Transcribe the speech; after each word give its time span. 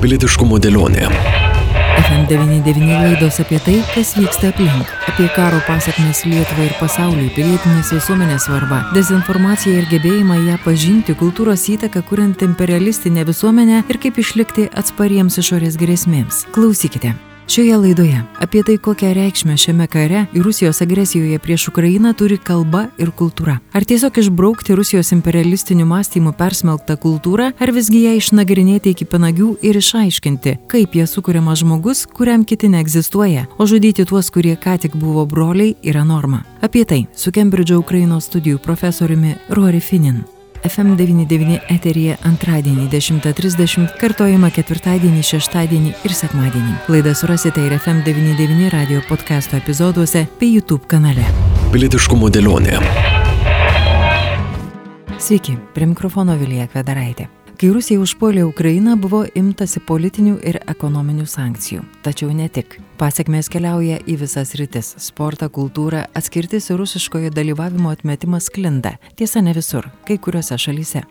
Pilietiškumo 0.00 0.56
dėlionė. 0.64 1.10
FM99 2.00 2.86
laidos 2.88 3.36
apie 3.42 3.58
tai, 3.60 3.74
kas 3.92 4.14
vyksta 4.16 4.48
aplink, 4.48 4.88
apie 5.10 5.26
karo 5.36 5.60
pasiekmes 5.66 6.22
Lietuvai 6.24 6.70
ir 6.70 6.74
pasauliui, 6.80 7.28
pilietinės 7.36 7.92
visuomenės 7.98 8.48
svarba, 8.48 8.80
dezinformaciją 8.96 9.82
ir 9.82 9.88
gebėjimą 9.92 10.40
ją 10.48 10.58
pažinti, 10.64 11.16
kultūros 11.20 11.68
įtaką, 11.76 12.00
kuriant 12.08 12.48
imperialistinę 12.48 13.28
visuomenę 13.28 13.84
ir 13.92 14.00
kaip 14.00 14.22
išlikti 14.24 14.70
atspariems 14.72 15.36
išorės 15.44 15.76
grėsmėms. 15.80 16.46
Klausykite. 16.56 17.18
Šioje 17.50 17.76
laidoje 17.76 18.22
apie 18.38 18.62
tai, 18.62 18.76
kokią 18.78 19.08
reikšmę 19.14 19.56
šiame 19.58 19.86
kare 19.90 20.20
ir 20.32 20.42
Rusijos 20.42 20.80
agresijoje 20.82 21.38
prieš 21.38 21.68
Ukrainą 21.68 22.12
turi 22.14 22.38
kalba 22.38 22.84
ir 22.98 23.10
kultūra. 23.10 23.56
Ar 23.74 23.82
tiesiog 23.82 24.20
išbraukti 24.22 24.76
Rusijos 24.78 25.10
imperialistinių 25.16 25.88
mąstymų 25.90 26.36
persmelktą 26.38 26.94
kultūrą, 26.94 27.50
ar 27.58 27.74
visgi 27.74 28.04
ją 28.04 28.14
išnagrinėti 28.20 28.94
iki 28.94 29.10
panagių 29.10 29.56
ir 29.66 29.82
išaiškinti, 29.82 30.56
kaip 30.70 30.94
jie 30.94 31.10
sukūriamas 31.10 31.64
žmogus, 31.64 32.06
kuriam 32.06 32.46
kiti 32.46 32.70
neegzistuoja, 32.70 33.48
o 33.58 33.66
žudyti 33.66 34.06
tuos, 34.06 34.30
kurie 34.30 34.54
ką 34.54 34.78
tik 34.86 34.94
buvo 34.94 35.26
broliai, 35.26 35.74
yra 35.82 36.06
norma. 36.06 36.44
Apie 36.62 36.86
tai 36.86 37.08
su 37.16 37.34
Kembridžo 37.34 37.82
Ukrainos 37.82 38.30
studijų 38.30 38.62
profesoriumi 38.62 39.40
Rory 39.50 39.82
Finin. 39.82 40.22
FM99 40.66 41.58
eteryje 41.72 42.16
antradienį 42.28 42.86
10.30, 42.92 43.88
kartojama 44.00 44.50
ketvirtadienį, 44.52 45.22
šeštadienį 45.24 45.94
ir 46.04 46.14
sekmadienį. 46.16 46.76
Laidą 46.92 47.14
surasite 47.16 47.64
ir 47.64 47.76
FM99 47.78 48.70
radio 48.74 49.00
podcast'o 49.08 49.56
epizoduose 49.60 50.26
bei 50.40 50.52
YouTube 50.52 50.84
kanale. 50.90 51.24
Pilietiškumo 51.72 52.28
dėlionė. 52.32 52.78
Sveiki, 55.20 55.56
prie 55.74 55.86
mikrofono 55.90 56.36
Vilija 56.40 56.68
Kvedaraitė. 56.68 57.28
Kai 57.60 57.68
Rusija 57.76 58.00
užpuolė 58.00 58.40
Ukrainą, 58.48 58.94
buvo 58.96 59.18
imtasi 59.36 59.82
politinių 59.84 60.38
ir 60.48 60.56
ekonominių 60.72 61.26
sankcijų. 61.28 61.82
Tačiau 62.00 62.30
ne 62.32 62.46
tik. 62.48 62.78
Pasiekmes 62.96 63.50
keliauja 63.52 63.98
į 64.08 64.14
visas 64.22 64.54
rytis- 64.56 64.94
sportą, 65.08 65.50
kultūrą, 65.52 66.06
atskirtis 66.16 66.70
ir 66.70 66.78
rusiškojo 66.80 67.28
dalyvavimo 67.30 67.90
atmetimas 67.92 68.48
klinda. 68.48 68.96
Tiesa, 69.14 69.42
ne 69.42 69.52
visur, 69.52 69.90
kai 70.06 70.16
kuriuose 70.16 70.56
šalyse. 70.56 71.02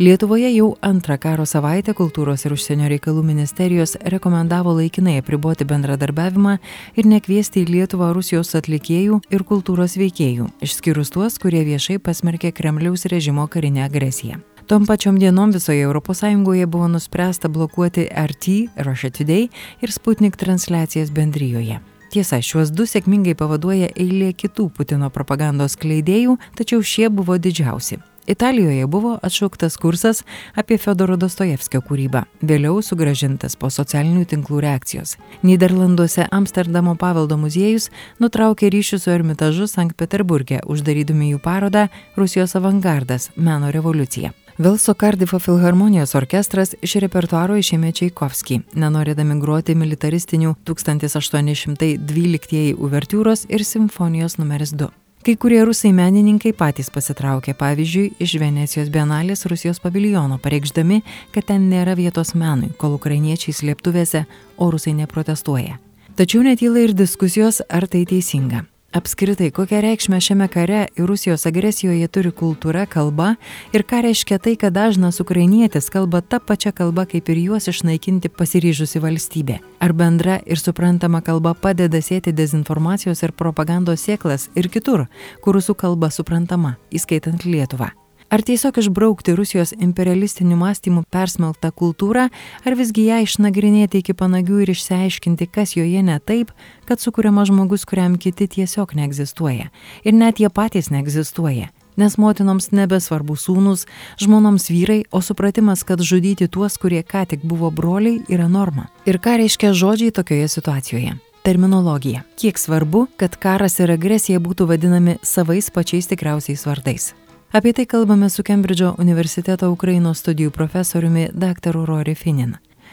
Lietuvoje 0.00 0.50
jau 0.56 0.76
antrą 0.82 1.20
karo 1.20 1.44
savaitę 1.46 1.94
kultūros 1.94 2.44
ir 2.46 2.52
užsienio 2.52 2.88
reikalų 2.90 3.22
ministerijos 3.22 3.96
rekomendavo 4.02 4.74
laikinai 4.74 5.18
apriboti 5.18 5.64
bendradarbiavimą 5.64 6.58
ir 6.96 7.04
nekviesti 7.04 7.64
į 7.64 7.70
Lietuvą 7.70 8.12
Rusijos 8.12 8.54
atlikėjų 8.56 9.22
ir 9.30 9.44
kultūros 9.44 9.94
veikėjų, 9.96 10.50
išskyrus 10.60 11.10
tuos, 11.10 11.38
kurie 11.38 11.62
viešai 11.64 11.98
pasmerkė 11.98 12.52
Kremliaus 12.52 13.04
režimo 13.04 13.46
karinę 13.46 13.84
agresiją. 13.84 14.55
Tom 14.66 14.86
pačiom 14.86 15.18
dienom 15.18 15.50
visoje 15.50 15.86
ES 15.86 16.66
buvo 16.66 16.88
nuspręsta 16.88 17.48
blokuoti 17.48 18.08
RT, 18.16 18.46
Russia 18.76 19.10
Today 19.10 19.48
ir 19.80 19.92
Sputnik 19.92 20.36
transliacijas 20.36 21.10
bendryjoje. 21.10 21.78
Tiesa, 22.10 22.40
šiuos 22.42 22.72
du 22.74 22.82
sėkmingai 22.82 23.36
pavaduoja 23.38 23.92
eilė 23.94 24.32
kitų 24.34 24.70
Putino 24.74 25.10
propagandos 25.10 25.76
kleidėjų, 25.78 26.34
tačiau 26.58 26.82
šie 26.82 27.06
buvo 27.10 27.38
didžiausi. 27.38 27.98
Italijoje 28.26 28.86
buvo 28.86 29.12
atšauktas 29.22 29.76
kursas 29.78 30.24
apie 30.58 30.78
Fedoro 30.82 31.14
Dostojevskio 31.16 31.78
kūrybą, 31.86 32.24
vėliau 32.42 32.80
sugražintas 32.82 33.54
po 33.54 33.70
socialinių 33.70 34.24
tinklų 34.26 34.64
reakcijos. 34.64 35.14
Niderlanduose 35.46 36.26
Amsterdamo 36.30 36.96
paveldo 36.98 37.38
muziejus 37.38 37.86
nutraukė 38.18 38.72
ryšių 38.74 38.98
su 38.98 39.14
Ermitažu 39.14 39.70
Sankt 39.70 39.94
Peterburgė, 39.94 40.64
uždarydami 40.66 41.30
jų 41.36 41.44
parodą 41.44 41.86
Rusijos 42.18 42.56
avangardas- 42.58 43.30
meno 43.36 43.70
revoliucija. 43.70 44.34
Velso 44.58 44.94
Kardifo 44.94 45.38
filharmonijos 45.38 46.14
orkestras 46.16 46.70
iš 46.80 46.94
repertuaro 47.04 47.58
išėmė 47.60 47.90
Čaikovskį, 47.92 48.62
nenorėdami 48.80 49.36
groti 49.36 49.76
militaristinių 49.76 50.54
1812 50.64 52.80
uvertiūros 52.80 53.44
ir 53.52 53.60
simfonijos 53.68 54.40
numeris 54.40 54.72
2. 54.72 54.88
Kai 55.28 55.34
kurie 55.36 55.60
rusai 55.60 55.92
menininkai 55.92 56.56
patys 56.56 56.88
pasitraukė, 56.94 57.52
pavyzdžiui, 57.58 58.14
iš 58.16 58.38
Venecijos 58.40 58.88
bienalės 58.94 59.44
Rusijos 59.44 59.76
paviljono, 59.84 60.38
pareikšdami, 60.40 61.02
kad 61.34 61.44
ten 61.50 61.68
nėra 61.68 61.92
vietos 61.98 62.32
menui, 62.32 62.70
kol 62.80 62.96
ukrainiečiai 62.96 63.52
slėptuvėse, 63.58 64.24
o 64.56 64.70
rusai 64.72 64.96
neprotestuoja. 65.02 65.76
Tačiau 66.16 66.40
netyla 66.46 66.80
ir 66.86 66.96
diskusijos, 66.96 67.60
ar 67.68 67.84
tai 67.92 68.06
teisinga. 68.08 68.64
Apskritai, 68.92 69.50
kokią 69.50 69.80
reikšmę 69.80 70.20
šiame 70.20 70.46
kare 70.48 70.86
ir 70.96 71.06
Rusijos 71.10 71.46
agresijoje 71.46 72.06
turi 72.08 72.30
kultūra, 72.30 72.86
kalba 72.86 73.34
ir 73.74 73.82
ką 73.82 74.00
reiškia 74.06 74.38
tai, 74.38 74.54
kad 74.56 74.72
dažnas 74.72 75.20
ukrainietis 75.20 75.90
kalba 75.90 76.22
tą 76.22 76.40
pačią 76.40 76.72
kalbą 76.72 77.04
kaip 77.10 77.28
ir 77.28 77.42
juos 77.42 77.68
išnaikinti 77.68 78.30
pasiryžusi 78.30 79.02
valstybė. 79.02 79.58
Ar 79.82 79.92
bendra 79.92 80.38
ir 80.46 80.62
suprantama 80.62 81.20
kalba 81.20 81.54
padeda 81.54 82.00
sėti 82.00 82.32
dezinformacijos 82.32 83.26
ir 83.26 83.36
propagandos 83.36 84.06
sėklas 84.06 84.48
ir 84.54 84.70
kitur, 84.70 85.08
kur 85.42 85.58
rusų 85.58 85.74
kalba 85.74 86.10
suprantama, 86.14 86.76
įskaitant 86.94 87.44
Lietuvą. 87.44 87.92
Ar 88.26 88.42
tiesiog 88.42 88.80
išbraukti 88.80 89.36
Rusijos 89.38 89.70
imperialistinių 89.78 90.56
mąstymų 90.58 91.04
persmelktą 91.14 91.70
kultūrą, 91.70 92.26
ar 92.66 92.74
visgi 92.74 93.04
ją 93.06 93.20
išnagrinėti 93.22 94.00
iki 94.02 94.16
panagių 94.18 94.64
ir 94.64 94.72
išsiaiškinti, 94.72 95.46
kas 95.46 95.76
joje 95.76 96.02
ne 96.02 96.18
taip, 96.18 96.50
kad 96.90 96.98
sukūriamas 96.98 97.52
žmogus, 97.52 97.84
kuriam 97.86 98.16
kiti 98.18 98.48
tiesiog 98.50 98.96
neegzistuoja. 98.98 99.68
Ir 100.02 100.16
net 100.18 100.42
jie 100.42 100.50
patys 100.50 100.90
neegzistuoja. 100.90 101.70
Nes 101.96 102.16
motinoms 102.18 102.72
nebesvarbu 102.74 103.36
sūnus, 103.38 103.86
žmonoms 104.20 104.66
vyrai, 104.68 105.04
o 105.14 105.22
supratimas, 105.22 105.84
kad 105.86 106.02
žudyti 106.02 106.48
tuos, 106.50 106.76
kurie 106.82 107.04
ką 107.06 107.22
tik 107.30 107.44
buvo 107.46 107.70
broliai, 107.70 108.18
yra 108.28 108.48
norma. 108.50 108.88
Ir 109.06 109.20
ką 109.22 109.38
reiškia 109.38 109.70
žodžiai 109.70 110.12
tokioje 110.12 110.50
situacijoje? 110.58 111.14
Terminologija. 111.46 112.24
Kiek 112.36 112.58
svarbu, 112.58 113.06
kad 113.16 113.38
karas 113.38 113.78
ir 113.78 113.94
agresija 113.94 114.42
būtų 114.42 114.66
vadinami 114.66 115.16
savais 115.22 115.70
pačiais 115.70 116.10
tikriausiais 116.10 116.66
vardais. 116.66 117.14
Apie 117.56 117.72
tai 117.72 117.86
kalbame 117.86 118.30
su 118.30 118.42
Kembridžo 118.42 118.90
universiteto 118.98 119.70
Ukrainos 119.72 120.18
studijų 120.20 120.50
profesoriumi 120.52 121.30
dr. 121.32 121.78
Rory 121.88 122.14
Finin. 122.14 122.50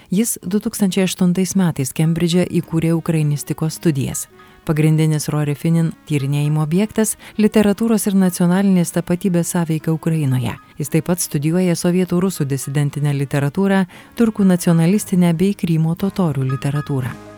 Jis 0.09 0.37
2008 0.39 1.57
metais 1.59 1.91
Kembridže 1.91 2.45
įkūrė 2.47 2.93
ukrainistikos 2.95 3.75
studijas. 3.75 4.29
Pagrindinis 4.63 5.27
Rory 5.27 5.55
Finin 5.55 5.91
tyrinėjimo 6.07 6.63
objektas- 6.63 7.17
literatūros 7.43 8.07
ir 8.07 8.15
nacionalinės 8.15 8.95
tapatybės 8.95 9.51
sąveika 9.51 9.91
Ukrainoje. 9.91 10.55
Jis 10.79 10.89
taip 10.89 11.05
pat 11.11 11.19
studijuoja 11.19 11.75
sovietų 11.75 12.21
rusų 12.23 12.45
disidentinę 12.45 13.11
literatūrą, 13.13 13.85
turkų 14.15 14.45
nacionalistinę 14.45 15.33
bei 15.33 15.53
Krymo 15.53 15.95
totorių 15.95 16.43
literatūrą. 16.55 17.32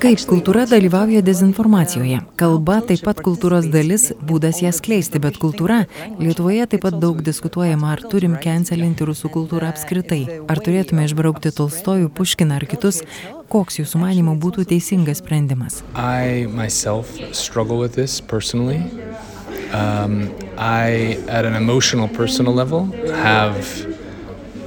Kaip 0.00 0.22
kultūra 0.24 0.62
dalyvauja 0.64 1.20
dezinformacijoje? 1.20 2.22
Kalba 2.40 2.78
taip 2.88 3.02
pat 3.04 3.18
kultūros 3.20 3.66
dalis, 3.68 4.06
būdas 4.24 4.62
ją 4.64 4.70
skleisti, 4.72 5.20
bet 5.20 5.36
kultūra 5.42 5.82
Lietuvoje 6.16 6.64
taip 6.72 6.86
pat 6.86 6.96
daug 7.02 7.20
diskutuojama, 7.26 7.90
ar 7.92 8.00
turim 8.08 8.38
cancelinti 8.40 9.04
rusų 9.04 9.28
kultūrą 9.34 9.68
apskritai, 9.74 10.22
ar 10.48 10.62
turėtume 10.64 11.04
išbraukti 11.04 11.52
Tolstojų, 11.52 12.08
Puškiną 12.16 12.56
ar 12.56 12.64
kitus, 12.70 13.02
koks 13.52 13.76
jūsų 13.82 14.00
manimo 14.00 14.38
būtų 14.40 14.64
teisingas 14.72 15.20
sprendimas? 15.20 15.82
I 15.92 16.48
myself. 16.48 17.12
Um, 19.70 20.32
I, 20.56 21.18
at 21.28 21.44
an 21.44 21.54
emotional, 21.54 22.08
personal 22.08 22.54
level, 22.54 22.88
have 23.20 23.68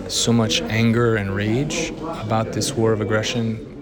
so 0.08 0.32
much 0.32 0.62
anger 0.70 1.16
and 1.16 1.36
rage 1.36 1.92
about 2.22 2.54
this 2.54 2.78
war 2.78 2.94
of 2.94 3.02
aggression 3.02 3.73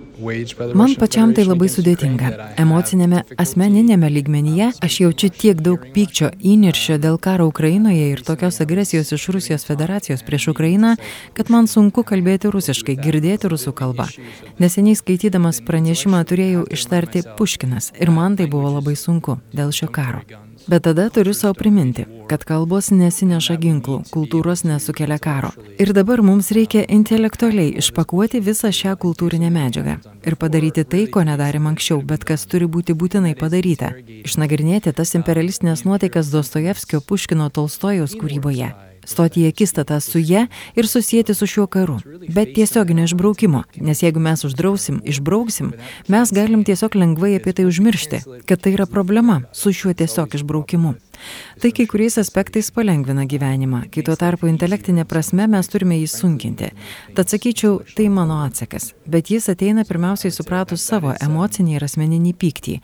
Man 0.77 0.93
pačiam 0.99 1.33
tai 1.35 1.45
labai 1.47 1.67
sudėtinga. 1.71 2.31
Emocinėme, 2.61 3.23
asmeninėme 3.41 4.09
lygmenyje 4.11 4.69
aš 4.85 4.97
jaučiu 5.03 5.31
tiek 5.33 5.61
daug 5.65 5.83
pykčio 5.95 6.29
įniršio 6.53 6.99
dėl 7.01 7.17
karo 7.21 7.47
Ukrainoje 7.49 8.11
ir 8.13 8.23
tokios 8.27 8.61
agresijos 8.63 9.11
iš 9.17 9.27
Rusijos 9.33 9.65
federacijos 9.67 10.25
prieš 10.27 10.51
Ukrainą, 10.53 10.93
kad 11.37 11.49
man 11.53 11.69
sunku 11.71 12.05
kalbėti 12.07 12.51
rusiškai, 12.53 12.99
girdėti 13.01 13.49
rusų 13.51 13.73
kalbą. 13.78 14.07
Neseniai 14.61 14.99
skaitydamas 14.99 15.63
pranešimą 15.66 16.23
turėjau 16.29 16.67
ištarti 16.69 17.25
Puškinas 17.37 17.93
ir 17.99 18.13
man 18.13 18.37
tai 18.37 18.49
buvo 18.51 18.75
labai 18.78 18.97
sunku 18.99 19.40
dėl 19.55 19.73
šio 19.75 19.90
karo. 19.90 20.25
Bet 20.67 20.84
tada 20.84 21.09
turiu 21.09 21.34
savo 21.34 21.53
priminti, 21.53 22.05
kad 22.29 22.43
kalbos 22.47 22.91
nesineša 22.91 23.55
ginklų, 23.61 23.97
kultūros 24.13 24.63
nesukelia 24.67 25.17
karo. 25.19 25.49
Ir 25.81 25.93
dabar 25.97 26.22
mums 26.22 26.52
reikia 26.55 26.84
intelektualiai 26.97 27.73
išpakuoti 27.81 28.43
visą 28.46 28.72
šią 28.75 28.93
kultūrinę 29.02 29.49
medžiagą 29.53 29.97
ir 30.28 30.37
padaryti 30.37 30.85
tai, 30.85 31.08
ko 31.08 31.25
nedarėm 31.28 31.72
anksčiau, 31.73 32.03
bet 32.05 32.28
kas 32.28 32.46
turi 32.46 32.69
būti 32.69 32.93
būtinai 32.93 33.34
padaryta. 33.40 33.96
Išnagrinėti 34.22 34.93
tas 34.93 35.16
imperialistinės 35.17 35.84
nuotaikas 35.87 36.31
Dostojevskio, 36.35 37.02
Puškino, 37.02 37.49
Tolstojaus 37.49 38.16
kūryboje 38.19 38.72
stoti 39.05 39.45
į 39.45 39.51
akistatą 39.51 39.99
su 40.01 40.19
ja 40.19 40.47
ir 40.75 40.87
susijęti 40.87 41.35
su 41.37 41.47
šiuo 41.47 41.67
karu. 41.67 41.99
Bet 42.29 42.53
tiesioginio 42.55 43.05
išbraukimo, 43.09 43.63
nes 43.81 44.03
jeigu 44.03 44.19
mes 44.19 44.45
uždrausim, 44.47 45.01
išbrauksim, 45.05 45.73
mes 46.07 46.33
galim 46.33 46.65
tiesiog 46.67 46.95
lengvai 46.95 47.35
apie 47.39 47.53
tai 47.53 47.65
užmiršti, 47.69 48.23
kad 48.45 48.61
tai 48.61 48.75
yra 48.77 48.85
problema 48.85 49.41
su 49.53 49.73
šiuo 49.73 49.93
tiesiog 49.93 50.35
išbraukimu. 50.35 50.95
Tai 51.62 51.72
kai 51.78 51.85
kuriais 51.90 52.18
aspektais 52.22 52.72
palengvina 52.73 53.26
gyvenimą, 53.29 53.84
kai 53.94 54.03
tuo 54.08 54.16
tarpu 54.20 54.50
intelektinė 54.50 55.06
prasme 55.06 55.47
mes 55.52 55.70
turime 55.72 56.00
jį 56.00 56.09
sunkinti. 56.09 56.72
Tad 57.18 57.29
sakyčiau, 57.32 57.79
tai 57.96 58.08
mano 58.09 58.40
atsakas. 58.46 58.91
Bet 59.06 59.29
jis 59.34 59.50
ateina 59.53 59.85
pirmiausiai 59.88 60.34
supratus 60.34 60.85
savo 60.88 61.14
emocinį 61.14 61.78
ir 61.78 61.88
asmeninį 61.88 62.34
pyktį. 62.41 62.76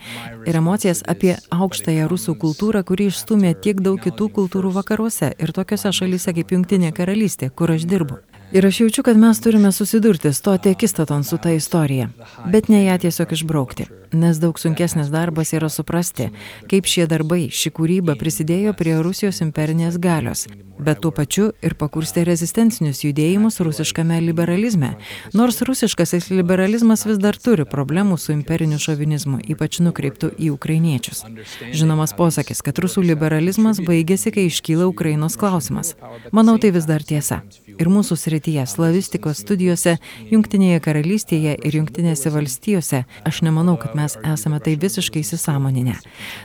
Ir 0.46 0.62
emocijas 0.62 1.04
apie 1.08 1.36
aukštąją 1.50 2.08
rusų 2.12 2.38
kultūrą, 2.44 2.86
kuri 2.88 3.10
išstumė 3.12 3.56
tiek 3.62 3.82
daug 3.82 4.02
kitų 4.04 4.30
kultūrų 4.40 4.74
vakaruose 4.78 5.34
ir 5.38 5.56
tokiose 5.58 5.94
šalyse 6.02 6.36
kaip 6.38 6.54
Junktinė 6.54 6.94
karalystė, 6.94 7.50
kur 7.50 7.74
aš 7.74 7.90
dirbu. 7.90 8.22
Ir 8.52 8.66
aš 8.66 8.80
jaučiu, 8.82 9.04
kad 9.04 9.18
mes 9.18 9.42
turime 9.44 9.72
susidurti, 9.72 10.34
stoti 10.34 10.70
akistaton 10.70 11.24
su 11.24 11.38
ta 11.38 11.52
istorija, 11.52 12.10
bet 12.46 12.68
ne 12.68 12.86
ją 12.86 12.98
tiesiog 13.04 13.32
išbraukti 13.32 13.88
nes 14.14 14.40
daug 14.40 14.60
sunkesnis 14.60 15.10
darbas 15.12 15.54
yra 15.54 15.70
suprasti, 15.70 16.30
kaip 16.70 16.88
šie 16.88 17.08
darbai, 17.10 17.48
ši 17.52 17.72
kūryba 17.76 18.18
prisidėjo 18.20 18.74
prie 18.78 18.96
Rusijos 19.04 19.42
imperinės 19.44 19.98
galios, 20.02 20.46
bet 20.80 21.02
tuo 21.04 21.12
pačiu 21.12 21.50
ir 21.66 21.76
pakurstė 21.80 22.24
rezistencinius 22.28 23.04
judėjimus 23.04 23.60
rusiškame 23.64 24.20
liberalizme. 24.24 24.94
Nors 25.38 25.62
rusiškasis 25.66 26.30
liberalizmas 26.32 27.06
vis 27.08 27.20
dar 27.22 27.38
turi 27.42 27.66
problemų 27.68 28.18
su 28.22 28.34
imperiniu 28.36 28.80
šovinizmu, 28.82 29.42
ypač 29.54 29.82
nukreiptų 29.84 30.32
į 30.38 30.52
ukrainiečius. 30.56 31.26
Žinomas 31.74 32.16
posakis, 32.18 32.64
kad 32.66 32.80
rusų 32.80 33.04
liberalizmas 33.06 33.82
baigėsi, 33.84 34.34
kai 34.34 34.48
iškyla 34.52 34.88
Ukrainos 34.88 35.38
klausimas. 35.40 35.96
Manau, 36.32 36.58
tai 36.62 36.72
vis 36.76 36.88
dar 36.90 37.04
tiesa. 37.04 37.42
Ir 37.78 37.92
mūsų 37.92 38.18
srityje, 38.38 38.66
slavistikos 38.70 39.42
studijose, 39.42 39.98
Junktinėje 40.30 40.80
karalystėje 40.84 41.56
ir 41.66 41.76
Junktinėse 41.80 42.30
valstijose, 42.30 43.06
aš 43.26 43.42
nemanau, 43.42 43.78
kad 43.78 43.96
mes 43.96 44.18
esame 44.24 44.60
tai 44.60 44.76
visiškai 44.78 45.24
įsisamoninę. 45.24 45.98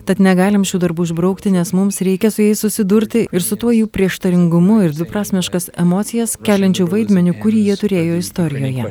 Tad 0.06 0.20
negalim 0.20 0.64
šių 0.64 0.80
darbų 0.86 1.10
išbraukti, 1.10 1.52
nes 1.52 1.72
mums 1.72 2.00
reikia 2.00 2.30
su 2.30 2.42
jais 2.42 2.60
susidurti 2.64 3.26
ir 3.30 3.42
su 3.42 3.56
tuo 3.56 3.72
jų 3.72 3.90
prieštaringumu 3.92 4.82
ir 4.86 4.96
dviprasmiškas 4.96 5.72
emocijas 5.76 6.38
keliančių 6.40 6.88
vaidmenių, 6.88 7.36
kurį 7.42 7.66
jie 7.68 7.76
turėjo 7.76 8.18
istorijoje. 8.22 8.88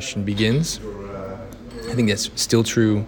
I 1.90 1.94
think 1.94 2.08
that's 2.08 2.30
still 2.36 2.64
true. 2.64 3.04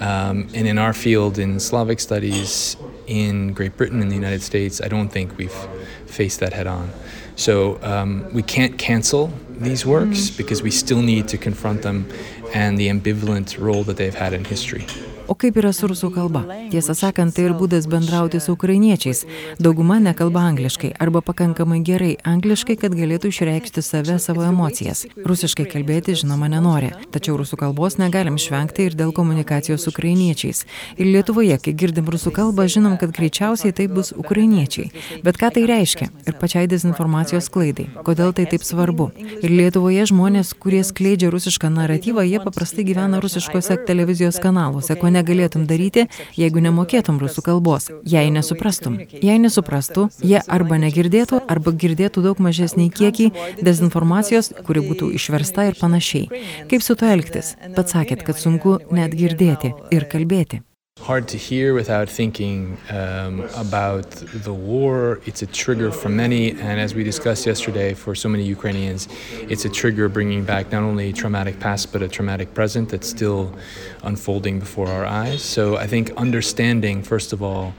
Um, 0.00 0.48
and 0.52 0.66
in 0.66 0.76
our 0.76 0.92
field, 0.92 1.38
in 1.38 1.58
Slavic 1.58 1.98
studies 1.98 2.76
in 3.06 3.54
Great 3.54 3.78
Britain 3.78 4.02
and 4.02 4.10
the 4.10 4.16
United 4.16 4.42
States, 4.42 4.82
I 4.82 4.88
don't 4.88 5.08
think 5.08 5.38
we've 5.38 5.60
faced 6.06 6.40
that 6.40 6.52
head 6.52 6.66
on. 6.66 6.90
So 7.38 7.78
um, 7.84 8.28
we 8.32 8.42
can't 8.42 8.76
cancel 8.78 9.32
these 9.48 9.86
works 9.86 10.28
because 10.28 10.60
we 10.60 10.72
still 10.72 11.00
need 11.00 11.28
to 11.28 11.38
confront 11.38 11.82
them 11.82 12.10
and 12.52 12.76
the 12.76 12.88
ambivalent 12.88 13.56
role 13.60 13.84
that 13.84 13.96
they've 13.96 14.14
had 14.14 14.32
in 14.32 14.44
history. 14.44 14.84
O 15.28 15.34
kaip 15.36 15.58
yra 15.60 15.74
su 15.76 15.84
rusų 15.90 16.08
kalba? 16.14 16.40
Tiesą 16.72 16.94
sakant, 16.96 17.34
tai 17.36 17.44
ir 17.44 17.52
būdas 17.52 17.84
bendrauti 17.90 18.38
su 18.40 18.54
ukrainiečiais. 18.56 19.26
Dauguma 19.60 19.98
nekalba 20.00 20.40
angliškai 20.48 20.94
arba 21.04 21.20
pakankamai 21.20 21.82
gerai 21.84 22.14
angliškai, 22.24 22.78
kad 22.80 22.96
galėtų 22.96 23.28
išreikšti 23.28 23.84
save 23.84 24.16
savo 24.24 24.46
emocijas. 24.48 25.04
Rusiškai 25.28 25.66
kalbėti, 25.68 26.14
žinoma, 26.16 26.48
nenori. 26.48 26.94
Tačiau 27.12 27.36
rusų 27.36 27.58
kalbos 27.60 27.98
negalim 28.00 28.38
išvengti 28.40 28.86
ir 28.88 28.96
dėl 28.96 29.12
komunikacijos 29.12 29.84
su 29.84 29.92
ukrainiečiais. 29.92 30.64
Ir 30.96 31.12
Lietuvoje, 31.12 31.60
kai 31.60 31.76
girdim 31.76 32.08
rusų 32.08 32.32
kalbą, 32.32 32.64
žinom, 32.64 32.96
kad 32.96 33.12
greičiausiai 33.12 33.76
tai 33.76 33.90
bus 33.92 34.14
ukrainiečiai. 34.16 34.88
Bet 35.28 35.36
ką 35.36 35.52
tai 35.58 35.66
reiškia? 35.68 36.08
Ir 36.24 36.40
pačiai 36.40 36.72
dezinformacijos 36.72 37.50
klaidai. 37.52 37.90
Kodėl 38.08 38.32
tai 38.32 38.48
taip 38.48 38.64
svarbu? 38.64 39.10
Ir 39.42 39.52
Lietuvoje 39.52 40.08
žmonės, 40.08 40.56
kurie 40.56 40.80
skleidžia 40.88 41.28
rusišką 41.36 41.68
naratyvą, 41.76 42.24
jie 42.24 42.40
paprastai 42.40 42.88
gyvena 42.88 43.20
rusiškose 43.20 43.76
televizijos 43.84 44.40
kanaluose, 44.40 44.96
ko 44.96 45.12
ne 45.12 45.17
negalėtum 45.18 45.66
daryti, 45.70 46.06
jeigu 46.38 46.62
nemokėtum 46.64 47.20
rusų 47.22 47.44
kalbos, 47.50 47.90
jei 48.06 48.30
nesuprastum. 48.34 48.98
Jei 49.12 49.38
nesuprastų, 49.42 50.08
jie 50.22 50.40
arba 50.46 50.80
negirdėtų, 50.84 51.42
arba 51.50 51.74
girdėtų 51.84 52.24
daug 52.28 52.42
mažesnį 52.48 52.88
kiekį 52.94 53.28
dezinformacijos, 53.62 54.52
kuri 54.66 54.84
būtų 54.88 55.12
išversta 55.18 55.68
ir 55.72 55.78
panašiai. 55.80 56.44
Kaip 56.70 56.86
su 56.86 56.98
to 56.98 57.10
elgtis? 57.10 57.56
Pats 57.76 57.96
sakėt, 57.96 58.24
kad 58.26 58.40
sunku 58.40 58.78
net 58.94 59.16
girdėti 59.18 59.74
ir 59.94 60.08
kalbėti. 60.10 60.62
Hard 61.00 61.28
to 61.28 61.38
hear 61.38 61.74
without 61.74 62.08
thinking 62.08 62.76
um, 62.90 63.40
about 63.56 64.10
the 64.10 64.52
war. 64.52 65.20
It's 65.26 65.42
a 65.42 65.46
trigger 65.46 65.90
for 65.90 66.08
many, 66.08 66.50
and 66.50 66.80
as 66.80 66.94
we 66.94 67.04
discussed 67.04 67.46
yesterday, 67.46 67.94
for 67.94 68.14
so 68.14 68.28
many 68.28 68.44
Ukrainians, 68.44 69.08
it's 69.42 69.64
a 69.64 69.68
trigger 69.68 70.08
bringing 70.08 70.44
back 70.44 70.72
not 70.72 70.82
only 70.82 71.10
a 71.10 71.12
traumatic 71.12 71.60
past 71.60 71.92
but 71.92 72.02
a 72.02 72.08
traumatic 72.08 72.52
present 72.54 72.88
that's 72.88 73.08
still 73.08 73.54
unfolding 74.02 74.58
before 74.58 74.88
our 74.88 75.06
eyes. 75.06 75.42
So 75.42 75.76
I 75.76 75.86
think 75.86 76.10
understanding, 76.16 77.02
first 77.02 77.32
of 77.32 77.42
all, 77.42 77.74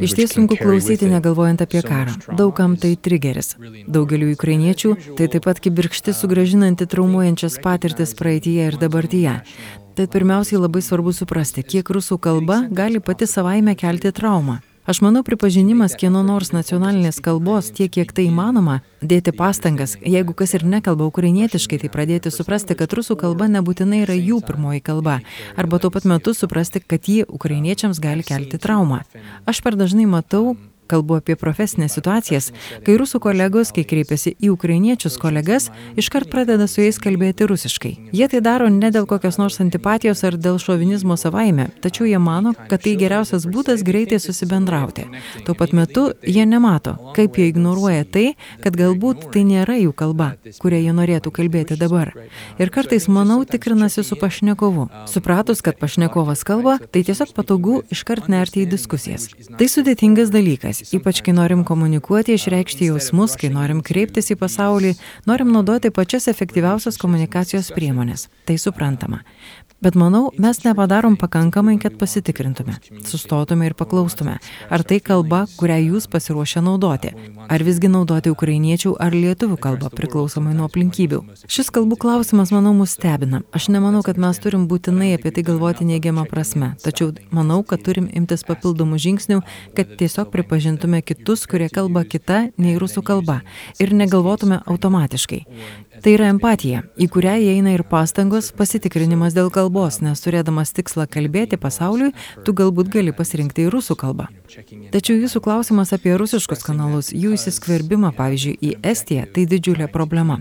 Iš 0.00 0.16
ties 0.18 0.34
sunku 0.36 0.56
klausyti 0.60 1.10
negalvojant 1.10 1.62
apie 1.64 1.82
karą. 1.84 2.16
Daugam 2.38 2.76
tai 2.80 2.94
trigeris. 2.96 3.54
Daugeliu 3.86 4.32
ukrainiečių 4.32 4.96
tai 5.18 5.28
taip 5.28 5.46
pat 5.48 5.60
kibirkšti 5.62 6.14
sugražinanti 6.16 6.88
traumuojančias 6.88 7.60
patirtis 7.64 8.16
praeitie 8.18 8.58
ir 8.66 8.80
dabartyje. 8.80 9.38
Tad 9.92 10.08
pirmiausiai 10.12 10.60
labai 10.62 10.80
svarbu 10.80 11.12
suprasti, 11.12 11.62
kiek 11.62 11.88
rusų 11.92 12.16
kalba 12.22 12.62
gali 12.72 13.00
pati 13.00 13.28
savaime 13.28 13.76
kelti 13.76 14.12
traumą. 14.16 14.62
Aš 14.82 14.98
manau, 14.98 15.20
pripažinimas 15.22 15.92
kieno 15.94 16.24
nors 16.26 16.48
nacionalinės 16.50 17.20
kalbos 17.22 17.68
tiek, 17.70 17.86
kiek 17.94 18.10
tai 18.10 18.24
įmanoma, 18.26 18.80
dėti 18.98 19.30
pastangas, 19.30 19.94
jeigu 20.02 20.34
kas 20.34 20.56
ir 20.58 20.64
nekalba 20.66 21.06
ukrainietiškai, 21.06 21.78
tai 21.84 21.90
pradėti 21.92 22.32
suprasti, 22.34 22.74
kad 22.74 22.90
rusų 22.98 23.14
kalba 23.20 23.46
nebūtinai 23.46 24.00
yra 24.02 24.16
jų 24.18 24.40
pirmoji 24.42 24.82
kalba, 24.82 25.20
arba 25.54 25.78
tuo 25.78 25.92
pat 25.94 26.08
metu 26.10 26.34
suprasti, 26.34 26.82
kad 26.82 27.06
ji 27.06 27.22
ukrainiečiams 27.22 28.02
gali 28.02 28.26
kelti 28.26 28.58
traumą. 28.58 29.04
Aš 29.46 29.62
per 29.62 29.78
dažnai 29.78 30.08
matau, 30.10 30.56
kalbu 30.92 31.18
apie 31.20 31.36
profesinės 31.40 31.96
situacijas, 31.96 32.50
kai 32.86 32.98
rusų 33.00 33.22
kolegos, 33.24 33.72
kai 33.74 33.86
kreipiasi 33.88 34.34
į 34.38 34.52
ukrainiečius 34.54 35.18
kolegas, 35.22 35.70
iškart 35.98 36.30
pradeda 36.32 36.68
su 36.68 36.84
jais 36.84 37.00
kalbėti 37.02 37.48
rusiškai. 37.48 37.92
Jie 38.12 38.28
tai 38.28 38.42
daro 38.44 38.68
ne 38.72 38.92
dėl 38.92 39.08
kokios 39.10 39.40
nors 39.40 39.58
antipatijos 39.64 40.22
ar 40.28 40.36
dėl 40.36 40.60
šovinizmo 40.62 41.16
savaime, 41.20 41.70
tačiau 41.84 42.08
jie 42.08 42.20
mano, 42.22 42.54
kad 42.68 42.84
tai 42.84 42.94
geriausias 43.00 43.46
būdas 43.48 43.84
greitai 43.86 44.20
susibendrauti. 44.22 45.08
Tuo 45.46 45.56
pat 45.58 45.74
metu 45.76 46.08
jie 46.22 46.44
nemato, 46.48 46.94
kaip 47.16 47.38
jie 47.38 47.48
ignoruoja 47.52 48.04
tai, 48.04 48.26
kad 48.64 48.76
galbūt 48.78 49.28
tai 49.34 49.44
nėra 49.48 49.78
jų 49.80 49.94
kalba, 49.96 50.32
kurią 50.62 50.82
jie 50.86 50.96
norėtų 50.96 51.32
kalbėti 51.34 51.78
dabar. 51.80 52.12
Ir 52.60 52.72
kartais, 52.74 53.08
manau, 53.08 53.42
tikrinasi 53.48 54.04
su 54.06 54.18
pašnekovu. 54.20 54.88
Supratus, 55.10 55.62
kad 55.64 55.78
pašnekovas 55.80 56.44
kalba, 56.48 56.78
tai 56.92 57.04
tiesiog 57.06 57.34
patogu 57.36 57.80
iškart 57.92 58.28
nerti 58.32 58.64
į 58.64 58.70
diskusijas. 58.74 59.28
Tai 59.58 59.68
sudėtingas 59.70 60.32
dalykas, 60.34 60.81
ypač 60.90 61.22
kai 61.24 61.34
norim 61.36 61.62
komunikuoti, 61.68 62.34
išreikšti 62.34 62.88
jausmus, 62.90 63.36
kai 63.40 63.52
norim 63.54 63.82
kreiptis 63.86 64.32
į 64.34 64.38
pasaulį, 64.40 64.94
norim 65.30 65.52
naudoti 65.54 65.92
pačias 65.94 66.28
efektyviausias 66.32 66.98
komunikacijos 67.00 67.70
priemonės. 67.76 68.28
Tai 68.48 68.58
suprantama. 68.58 69.22
Bet 69.82 69.96
manau, 69.98 70.30
mes 70.38 70.60
nepadarom 70.62 71.16
pakankamai, 71.18 71.74
kad 71.82 71.96
pasitikrintume, 71.98 72.76
sustotume 73.02 73.66
ir 73.66 73.74
paklaustume, 73.74 74.36
ar 74.70 74.84
tai 74.86 75.00
kalba, 75.02 75.40
kurią 75.58 75.80
jūs 75.88 76.06
pasiruošę 76.12 76.62
naudoti, 76.62 77.10
ar 77.50 77.64
visgi 77.66 77.90
naudoti 77.90 78.30
ukrainiečių 78.30 78.92
ar 79.02 79.10
lietuvių 79.10 79.58
kalbą, 79.64 79.90
priklausomai 79.90 80.54
nuo 80.54 80.68
aplinkybių. 80.70 81.18
Šis 81.50 81.72
kalbų 81.74 81.98
klausimas, 82.04 82.52
manau, 82.54 82.70
mus 82.78 82.94
stebina. 82.94 83.42
Aš 83.50 83.72
nemanau, 83.74 84.04
kad 84.06 84.22
mes 84.22 84.38
turim 84.38 84.68
būtinai 84.70 85.16
apie 85.16 85.34
tai 85.34 85.42
galvoti 85.50 85.88
neigiamą 85.88 86.28
prasme, 86.30 86.76
tačiau 86.84 87.10
manau, 87.34 87.64
kad 87.66 87.82
turim 87.82 88.06
imtis 88.06 88.46
papildomų 88.46 89.02
žingsnių, 89.02 89.40
kad 89.74 89.96
tiesiog 89.98 90.30
pripažintume 90.30 91.02
kitus, 91.02 91.42
kurie 91.50 91.66
kalba 91.74 92.06
kita 92.06 92.52
nei 92.54 92.78
rusų 92.78 93.02
kalba 93.02 93.40
ir 93.82 93.90
negalvotume 93.98 94.62
automatiškai. 94.62 95.42
Tai 96.02 96.14
yra 96.16 96.32
empatija, 96.32 96.80
į 96.98 97.06
kurią 97.14 97.36
įeina 97.38 97.76
ir 97.76 97.84
pastangos 97.86 98.48
pasitikrinimas 98.58 99.36
dėl 99.36 99.52
kalbos, 99.54 99.71
nes 100.04 100.20
turėdamas 100.24 100.74
tikslą 100.76 101.08
kalbėti 101.10 101.58
pasauliui, 101.60 102.12
tu 102.44 102.54
galbūt 102.56 102.92
gali 102.92 103.14
pasirinkti 103.16 103.66
ir 103.66 103.74
rusų 103.74 103.96
kalbą. 103.98 104.28
Tačiau 104.92 105.16
jūsų 105.16 105.40
klausimas 105.44 105.94
apie 105.96 106.12
rusiškus 106.20 106.64
kanalus, 106.66 107.08
jų 107.16 107.32
įsiskverbimą, 107.38 108.12
pavyzdžiui, 108.16 108.56
į 108.60 108.72
Estiją, 108.92 109.24
tai 109.32 109.46
didžiulė 109.48 109.88
problema. 109.92 110.38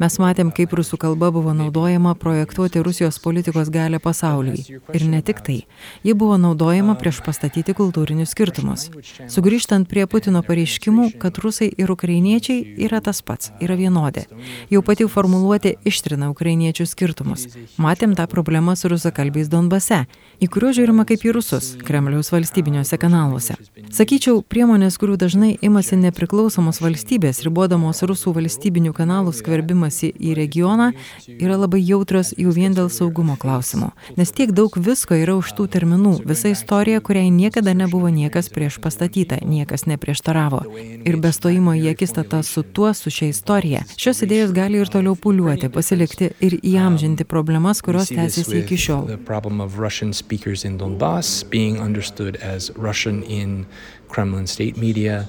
Mes 0.00 0.18
matėm, 0.20 0.50
kaip 0.54 0.74
rusų 0.76 0.98
kalba 1.00 1.30
buvo 1.32 1.54
naudojama 1.56 2.12
projektuoti 2.20 2.82
Rusijos 2.84 3.18
politikos 3.24 3.70
galę 3.72 4.00
pasauliui. 4.04 4.80
Ir 4.92 5.06
ne 5.08 5.22
tik 5.24 5.40
tai. 5.46 5.58
Ji 6.04 6.14
buvo 6.18 6.36
naudojama 6.40 6.96
prieš 7.00 7.22
pastatyti 7.24 7.72
kultūrinius 7.76 8.34
skirtumus. 8.36 8.90
Sugrįžtant 9.32 9.88
prie 9.88 10.04
Putino 10.10 10.44
pareiškimų, 10.44 11.14
kad 11.22 11.40
rusai 11.40 11.70
ir 11.72 11.92
ukrainiečiai 11.94 12.76
yra 12.84 13.00
tas 13.04 13.22
pats, 13.24 13.52
yra 13.64 13.78
vienodi. 13.80 14.26
Jau 14.72 14.84
pati 14.84 15.08
formuluotė 15.08 15.76
ištrina 15.88 16.28
ukrainiečių 16.34 16.86
skirtumus. 16.90 17.48
Matėm 17.80 18.12
tą 18.18 18.28
problemą 18.74 18.76
su 18.76 18.88
rusakalbiais 18.88 19.48
Donbase, 19.48 20.06
į 20.40 20.48
kuriuos 20.48 20.76
žiūrima 20.76 21.04
kaip 21.06 21.24
į 21.24 21.32
rusus 21.34 21.76
Kremliaus 21.84 22.30
valstybiniuose 22.32 22.98
kanaluose. 22.98 23.54
Sakyčiau, 23.90 24.42
priemonės, 24.42 24.98
kurių 24.98 25.16
dažnai 25.16 25.58
imasi 25.62 25.96
nepriklausomos 25.96 26.80
valstybės, 26.82 27.42
ribodamos 27.44 28.02
rusų 28.02 28.34
valstybinių 28.34 28.92
kanalų 28.92 29.32
skverbimasi 29.32 30.12
į 30.18 30.34
regioną, 30.34 30.92
yra 31.28 31.56
labai 31.56 31.80
jautrios 31.82 32.34
jau 32.36 32.52
vien 32.52 32.74
dėl 32.74 32.90
saugumo 32.90 33.36
klausimų. 33.36 33.92
Nes 34.16 34.32
tiek 34.32 34.52
daug 34.52 34.74
visko 34.76 35.14
yra 35.14 35.36
už 35.36 35.54
tų 35.54 35.68
terminų, 35.68 36.24
visa 36.26 36.50
istorija, 36.50 37.00
kuriai 37.00 37.30
niekada 37.30 37.74
nebuvo 37.74 38.10
niekas 38.10 38.50
prieš 38.50 38.80
pastatyta, 38.82 39.38
niekas 39.44 39.86
neprieštaravo. 39.86 40.64
Ir 41.04 41.20
be 41.20 41.32
stojimo 41.32 41.76
į 41.78 41.92
akistatą 41.94 42.42
su 42.42 42.62
tuo, 42.62 42.92
su 42.94 43.10
šia 43.10 43.30
istorija, 43.30 43.84
šios 43.96 44.24
idėjos 44.26 44.54
gali 44.56 44.82
ir 44.82 44.90
toliau 44.90 45.14
puliuoti, 45.14 45.70
pasilikti 45.70 46.32
ir 46.40 46.58
įamžinti 46.60 47.26
problemas, 47.28 47.82
kurios 47.84 48.10
tęsiasi 48.10 48.63
iki 48.64 48.76
šiol. 48.76 49.06
Donbass 50.78 51.48
being 51.48 51.80
understood 51.80 52.36
as 52.36 52.70
Russian 52.76 53.22
in 53.22 53.66
Kremlin 54.08 54.46
state 54.46 54.76
media. 54.76 55.28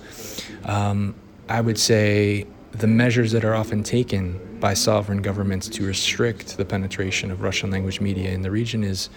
Um, 0.65 1.15
I 1.49 1.61
would 1.61 1.77
say 1.77 2.47
the 2.71 2.87
measures 2.87 3.31
that 3.31 3.45
are 3.45 3.55
often 3.55 3.83
taken 3.83 4.39
by 4.59 4.73
sovereign 4.73 5.21
governments 5.21 5.69
to 5.69 5.85
restrict 5.85 6.57
the 6.57 6.65
penetration 6.65 7.31
of 7.31 7.41
Russian 7.41 7.71
language 7.71 8.01
media 8.01 8.31
in 8.31 8.41
the 8.41 8.51
region 8.51 8.83
is 8.83 9.09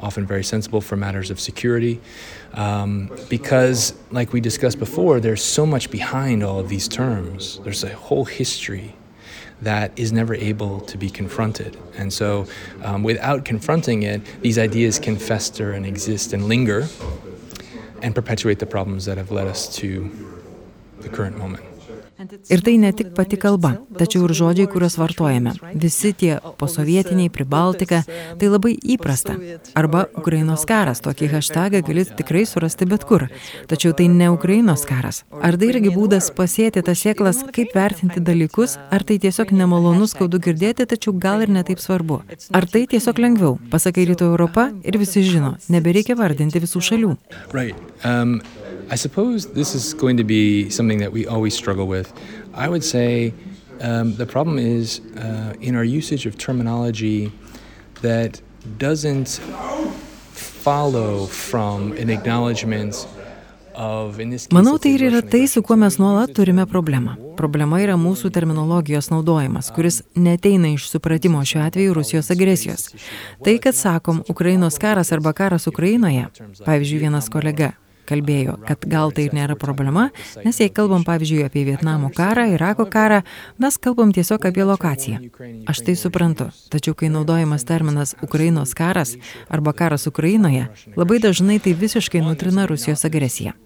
often 0.00 0.26
very 0.26 0.44
sensible 0.44 0.80
for 0.80 0.96
matters 0.96 1.30
of 1.30 1.40
security. 1.40 2.00
Um, 2.54 3.10
because, 3.28 3.94
like 4.10 4.32
we 4.32 4.40
discussed 4.40 4.78
before, 4.78 5.20
there's 5.20 5.42
so 5.42 5.64
much 5.64 5.90
behind 5.90 6.42
all 6.42 6.58
of 6.58 6.68
these 6.68 6.88
terms. 6.88 7.60
There's 7.64 7.84
a 7.84 7.94
whole 7.94 8.24
history 8.24 8.94
that 9.62 9.98
is 9.98 10.12
never 10.12 10.34
able 10.34 10.80
to 10.80 10.98
be 10.98 11.08
confronted. 11.08 11.76
And 11.96 12.12
so, 12.12 12.46
um, 12.82 13.02
without 13.02 13.44
confronting 13.44 14.02
it, 14.02 14.20
these 14.42 14.58
ideas 14.58 14.98
can 14.98 15.16
fester 15.16 15.72
and 15.72 15.86
exist 15.86 16.32
and 16.32 16.46
linger 16.46 16.86
and 18.02 18.14
perpetuate 18.14 18.58
the 18.58 18.66
problems 18.66 19.06
that 19.06 19.16
have 19.16 19.30
led 19.30 19.46
us 19.46 19.74
to 19.76 20.10
the 21.00 21.08
current 21.08 21.38
moment. 21.38 21.64
Ir 22.48 22.62
tai 22.64 22.76
ne 22.80 22.92
tik 22.96 23.10
pati 23.16 23.36
kalba, 23.36 23.74
tačiau 23.98 24.24
ir 24.24 24.32
žodžiai, 24.38 24.68
kuriuos 24.72 24.96
vartojame. 24.96 25.52
Visi 25.76 26.12
tie 26.16 26.38
posovietiniai, 26.60 27.28
pribaltika, 27.32 28.02
tai 28.40 28.48
labai 28.48 28.72
įprasta. 28.94 29.36
Arba 29.76 30.06
Ukrainos 30.16 30.64
karas, 30.68 31.02
tokį 31.04 31.28
hashtagą 31.34 31.82
gali 31.84 32.06
tikrai 32.08 32.46
surasti 32.48 32.88
bet 32.88 33.04
kur. 33.08 33.26
Tačiau 33.68 33.92
tai 33.96 34.08
ne 34.08 34.30
Ukrainos 34.32 34.86
karas. 34.88 35.24
Ar 35.44 35.58
tai 35.60 35.70
irgi 35.74 35.92
būdas 35.92 36.30
pasėti 36.36 36.84
tas 36.86 37.04
sėklas, 37.04 37.42
kaip 37.52 37.76
vertinti 37.76 38.24
dalykus, 38.24 38.78
ar 38.90 39.04
tai 39.04 39.20
tiesiog 39.20 39.52
nemalonu 39.52 40.08
skaudu 40.08 40.40
girdėti, 40.40 40.88
tačiau 40.88 41.12
gal 41.20 41.44
ir 41.44 41.52
netaip 41.52 41.82
svarbu. 41.84 42.22
Ar 42.56 42.68
tai 42.70 42.86
tiesiog 42.88 43.20
lengviau, 43.20 43.58
pasakai 43.72 44.08
Rytų 44.08 44.30
Europą 44.32 44.70
ir 44.84 44.96
visi 45.02 45.24
žino, 45.26 45.56
nebereikia 45.68 46.16
vardinti 46.16 46.64
visų 46.64 46.84
šalių. 46.90 47.16
Right. 47.52 47.76
Um... 48.04 48.40
I 48.88 48.94
suppose 48.94 49.46
this 49.46 49.74
is 49.74 49.94
going 49.94 50.16
to 50.16 50.24
be 50.24 50.70
something 50.70 50.98
that 50.98 51.12
we 51.12 51.26
always 51.26 51.54
struggle 51.54 51.86
with. 51.86 52.12
I 52.54 52.68
would 52.68 52.84
say 52.84 53.34
um, 53.80 54.14
the 54.14 54.26
problem 54.26 54.58
is 54.58 55.00
uh, 55.16 55.54
in 55.60 55.74
our 55.74 55.84
usage 55.84 56.24
of 56.26 56.38
terminology 56.38 57.32
that 58.02 58.40
doesn't 58.78 59.40
follow 60.66 61.26
from 61.26 61.92
an 61.92 62.10
acknowledgement 62.10 63.06
Manau, 63.76 64.78
tai 64.80 64.94
ir 64.94 65.02
yra 65.04 65.20
tai, 65.20 65.44
su 65.46 65.60
kuo 65.60 65.76
mes 65.76 65.98
nuolat 66.00 66.30
turime 66.32 66.64
problemą. 66.64 67.12
Problema 67.36 67.76
yra 67.84 67.98
mūsų 68.00 68.30
terminologijos 68.32 69.10
naudojimas, 69.12 69.68
kuris 69.76 70.00
neteina 70.16 70.70
iš 70.72 70.88
supratimo 70.88 71.44
šiuo 71.44 71.60
atveju 71.66 71.98
Rusijos 71.98 72.32
agresijos. 72.32 72.86
Tai, 73.44 73.58
kad 73.60 73.76
sakom 73.76 74.22
Ukrainos 74.32 74.80
karas 74.80 75.12
arba 75.12 75.34
karas 75.36 75.68
Ukrainoje, 75.68 76.24
pavyzdžiui, 76.64 77.02
vienas 77.04 77.28
kolega 77.28 77.74
kalbėjo, 78.08 78.56
kad 78.68 78.86
gal 78.88 79.12
tai 79.14 79.26
ir 79.28 79.36
nėra 79.36 79.56
problema, 79.60 80.08
nes 80.44 80.60
jei 80.62 80.72
kalbam 80.72 81.04
pavyzdžiui 81.06 81.44
apie 81.46 81.64
Vietnamo 81.68 82.10
karą, 82.14 82.46
Irako 82.54 82.86
karą, 82.90 83.22
mes 83.62 83.78
kalbam 83.82 84.14
tiesiog 84.16 84.48
apie 84.48 84.64
lokaciją. 84.66 85.20
Aš 85.68 85.82
tai 85.86 85.96
suprantu, 85.98 86.48
tačiau 86.72 86.96
kai 86.98 87.10
naudojamas 87.12 87.66
terminas 87.68 88.16
Ukrainos 88.22 88.74
karas 88.78 89.16
arba 89.50 89.74
karas 89.76 90.06
Ukrainoje, 90.06 90.68
labai 90.96 91.20
dažnai 91.22 91.60
tai 91.62 91.74
visiškai 91.74 92.24
nutrina 92.24 92.66
Rusijos 92.70 93.04
agresiją. 93.08 93.56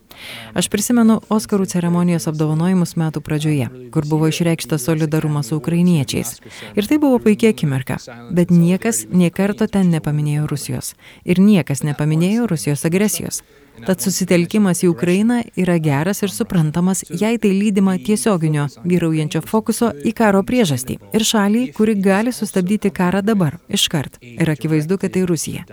Aš 0.55 0.69
prisimenu 0.73 1.21
Oskarų 1.33 1.67
ceremonijos 1.71 2.29
apdovanojimus 2.31 2.97
metų 3.01 3.23
pradžioje, 3.25 3.69
kur 3.95 4.09
buvo 4.11 4.29
išreikštas 4.31 4.85
solidarumas 4.89 5.51
su 5.51 5.61
ukrainiečiais. 5.61 6.37
Ir 6.77 6.91
tai 6.91 6.99
buvo 7.03 7.21
puikia 7.23 7.55
akimirka. 7.55 7.99
Bet 8.31 8.51
niekas 8.51 9.07
nie 9.11 9.31
karto 9.31 9.67
ten 9.67 9.91
nepaminėjo 9.95 10.47
Rusijos. 10.51 10.95
Ir 11.25 11.41
niekas 11.43 11.85
nepaminėjo 11.87 12.51
Rusijos 12.51 12.87
agresijos. 12.89 13.43
Tad 13.87 14.03
susitelkimas 14.05 14.83
į 14.85 14.91
Ukrainą 14.93 15.39
yra 15.59 15.79
geras 15.81 16.21
ir 16.25 16.33
suprantamas, 16.35 17.01
jei 17.09 17.39
tai 17.41 17.53
lydima 17.55 17.95
tiesioginio 18.05 18.67
vyraujančio 18.85 19.41
fokuso 19.47 19.91
į 20.05 20.13
karo 20.17 20.43
priežastį 20.47 20.99
ir 21.17 21.25
šalį, 21.25 21.63
kuri 21.77 21.95
gali 22.05 22.35
sustabdyti 22.35 22.93
karą 22.93 23.23
dabar, 23.25 23.57
iškart. 23.73 24.21
Ir 24.21 24.53
akivaizdu, 24.53 25.01
kad 25.01 25.15
tai 25.17 25.25
Rusija. 25.29 25.65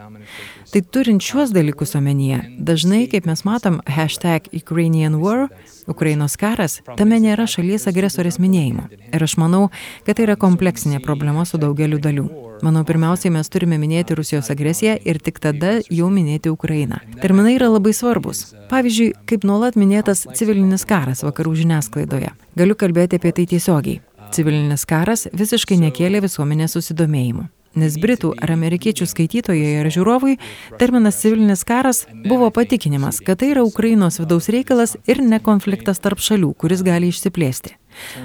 Tai 0.68 0.82
turint 0.92 1.24
šiuos 1.24 1.54
dalykus 1.56 1.96
omenyje, 1.96 2.42
dažnai, 2.60 3.06
kaip 3.08 3.28
mes 3.30 3.44
matom, 3.48 3.80
hashtag 3.88 4.50
Ukrainian 4.52 5.16
War, 5.22 5.48
Ukrainos 5.88 6.36
karas, 6.36 6.82
tame 7.00 7.22
nėra 7.24 7.46
šalies 7.48 7.88
agresorės 7.88 8.36
minėjimo. 8.44 8.90
Ir 9.16 9.24
aš 9.24 9.38
manau, 9.40 9.70
kad 10.04 10.20
tai 10.20 10.26
yra 10.28 10.36
kompleksinė 10.36 11.00
problema 11.06 11.46
su 11.48 11.60
daugeliu 11.62 12.02
dalių. 12.04 12.28
Manau, 12.68 12.84
pirmiausiai 12.84 13.32
mes 13.32 13.48
turime 13.54 13.80
minėti 13.80 14.18
Rusijos 14.18 14.52
agresiją 14.52 14.98
ir 15.08 15.22
tik 15.24 15.40
tada 15.40 15.78
jau 15.88 16.10
minėti 16.12 16.52
Ukrainą. 16.52 17.00
Terminai 17.22 17.56
yra 17.56 17.70
labai 17.72 17.94
svarbus. 17.96 18.50
Pavyzdžiui, 18.72 19.14
kaip 19.30 19.48
nuolat 19.48 19.80
minėtas 19.80 20.26
civilinis 20.36 20.84
karas 20.90 21.24
vakarų 21.24 21.56
žiniasklaidoje. 21.62 22.34
Galiu 22.60 22.76
kalbėti 22.76 23.22
apie 23.22 23.32
tai 23.32 23.48
tiesiogiai. 23.54 24.02
Civilinis 24.36 24.84
karas 24.90 25.30
visiškai 25.32 25.80
nekėlė 25.86 26.26
visuomenės 26.26 26.76
susidomėjimo. 26.76 27.48
Nes 27.78 27.94
britų 28.02 28.32
ar 28.42 28.50
amerikiečių 28.56 29.06
skaitytojai 29.06 29.76
ar 29.78 29.90
žiūrovui 29.94 30.40
terminas 30.82 31.20
civilinis 31.22 31.62
karas 31.68 32.06
buvo 32.26 32.50
patikinimas, 32.54 33.20
kad 33.22 33.38
tai 33.42 33.52
yra 33.54 33.66
Ukrainos 33.68 34.18
vidaus 34.18 34.50
reikalas 34.50 34.96
ir 35.06 35.22
ne 35.22 35.38
konfliktas 35.44 36.02
tarp 36.02 36.24
šalių, 36.24 36.56
kuris 36.58 36.82
gali 36.88 37.12
išsiplėsti. 37.14 37.76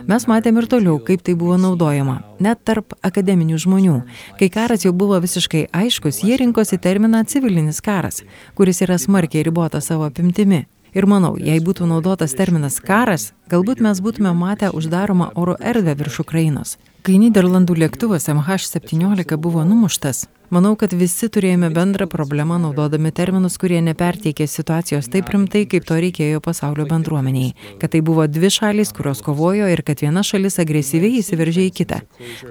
Mes 0.08 0.24
matėm 0.28 0.58
ir 0.60 0.68
toliau, 0.72 0.98
kaip 1.04 1.22
tai 1.24 1.34
buvo 1.38 1.58
naudojama, 1.60 2.18
net 2.44 2.64
tarp 2.64 2.96
akademinių 3.04 3.60
žmonių. 3.60 3.96
Kai 4.40 4.48
karas 4.52 4.86
jau 4.86 4.92
buvo 4.96 5.20
visiškai 5.20 5.66
aiškus, 5.72 6.22
jie 6.24 6.40
rinkosi 6.40 6.80
terminą 6.80 7.24
civilinis 7.28 7.80
karas, 7.84 8.22
kuris 8.56 8.80
yra 8.84 9.00
smarkiai 9.00 9.44
ribotas 9.48 9.92
savo 9.92 10.08
apimtimi. 10.08 10.66
Ir 10.92 11.06
manau, 11.08 11.36
jei 11.40 11.60
būtų 11.64 11.86
naudotas 11.88 12.34
terminas 12.36 12.76
karas, 12.84 13.30
galbūt 13.48 13.80
mes 13.80 14.00
būtume 14.04 14.34
matę 14.36 14.68
uždaromą 14.76 15.30
oro 15.40 15.56
erdvę 15.56 15.96
virš 15.96 16.20
Ukrainos. 16.26 16.76
Kai 17.02 17.16
Niderlandų 17.18 17.78
lėktuvas 17.80 18.28
MH17 18.28 19.40
buvo 19.40 19.64
numuštas, 19.64 20.26
Manau, 20.52 20.74
kad 20.76 20.92
visi 20.92 21.30
turėjome 21.32 21.70
bendrą 21.72 22.04
problemą 22.12 22.58
naudodami 22.60 23.08
terminus, 23.16 23.54
kurie 23.56 23.78
neperteikė 23.80 24.44
situacijos 24.44 25.06
taip 25.08 25.30
rimtai, 25.32 25.62
kaip 25.64 25.86
to 25.88 25.96
reikėjo 25.96 26.42
pasaulio 26.44 26.84
bendruomeniai. 26.90 27.54
Kad 27.80 27.94
tai 27.94 28.02
buvo 28.04 28.26
dvi 28.28 28.50
šalys, 28.52 28.90
kurios 28.92 29.22
kovojo 29.24 29.70
ir 29.72 29.80
kad 29.86 30.02
viena 30.04 30.20
šalis 30.20 30.60
agresyviai 30.60 31.22
įsiveržė 31.22 31.64
į 31.70 31.72
kitą. 31.78 32.02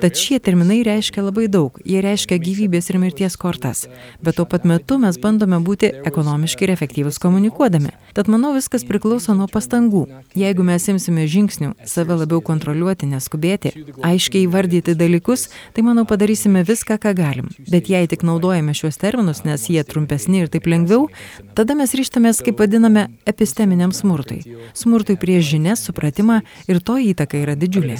Tad 0.02 0.18
šie 0.18 0.40
terminai 0.42 0.80
reiškia 0.88 1.28
labai 1.28 1.46
daug. 1.46 1.78
Jie 1.86 2.02
reiškia 2.02 2.42
gyvybės 2.42 2.90
ir 2.90 2.98
mirties 3.04 3.38
kortas. 3.38 3.84
Bet 4.26 4.40
tuo 4.42 4.48
pat 4.50 4.66
metu 4.66 4.98
mes 4.98 5.22
bandome 5.22 5.62
būti 5.62 5.94
ekonomiški 6.02 6.66
ir 6.66 6.74
efektyvus 6.74 7.22
komunikuodami. 7.22 7.94
Tad 8.14 8.28
manau, 8.32 8.52
viskas 8.56 8.84
priklauso 8.88 9.34
nuo 9.38 9.48
pastangų. 9.52 10.04
Jeigu 10.38 10.66
mes 10.68 10.88
imsime 10.92 11.26
žingsnių 11.32 11.74
save 11.88 12.18
labiau 12.20 12.42
kontroliuoti, 12.44 13.08
neskubėti, 13.12 13.72
aiškiai 14.04 14.46
įvardyti 14.48 14.96
dalykus, 15.00 15.48
tai 15.76 15.86
manau 15.88 16.04
padarysime 16.10 16.66
viską, 16.68 17.00
ką 17.02 17.14
galim. 17.18 17.52
Bet 17.72 17.90
jei 17.92 18.10
tik 18.12 18.26
naudojame 18.28 18.76
šiuos 18.78 19.00
terminus, 19.02 19.44
nes 19.48 19.70
jie 19.72 19.84
trumpesni 19.88 20.44
ir 20.44 20.52
taip 20.52 20.68
lengviau, 20.72 21.08
tada 21.56 21.78
mes 21.80 21.96
ryštamės, 21.96 22.44
kaip 22.46 22.60
vadiname, 22.60 23.08
episteminiam 23.30 23.96
smurtui. 23.96 24.42
Smurtui 24.78 25.18
prieš 25.22 25.54
žinias, 25.56 25.86
supratimą 25.88 26.42
ir 26.68 26.84
to 26.84 27.00
įtaka 27.00 27.40
yra 27.42 27.56
didžiulė. 27.56 28.00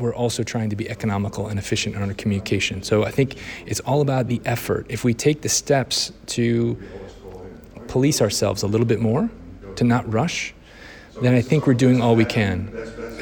We're 0.00 0.14
also 0.14 0.42
trying 0.42 0.70
to 0.70 0.76
be 0.76 0.88
economical 0.88 1.48
and 1.48 1.58
efficient 1.58 1.94
in 1.94 2.02
our 2.02 2.14
communication. 2.14 2.82
So 2.82 3.04
I 3.04 3.10
think 3.10 3.36
it's 3.66 3.80
all 3.80 4.00
about 4.00 4.28
the 4.28 4.40
effort. 4.46 4.86
If 4.88 5.04
we 5.04 5.12
take 5.12 5.42
the 5.42 5.50
steps 5.50 6.10
to 6.28 6.78
police 7.90 8.22
ourselves 8.22 8.62
a 8.62 8.66
little 8.66 8.86
bit 8.86 9.00
more, 9.00 9.28
to 9.76 9.84
not 9.84 10.10
rush, 10.10 10.54
then 11.20 11.34
I 11.34 11.42
think 11.42 11.66
we're 11.66 11.74
doing 11.74 12.00
all 12.00 12.16
we 12.16 12.24
can. 12.24 12.72